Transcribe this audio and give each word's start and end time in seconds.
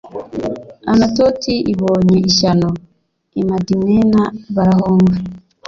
Anatoti 0.91 1.53
ibonye 1.73 2.17
ishyano, 2.29 2.69
i 3.41 3.41
Madimena 3.49 4.21
barahunga, 4.55 5.15